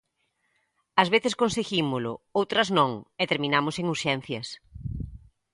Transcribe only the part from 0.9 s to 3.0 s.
Ás veces conseguímolo, outras non,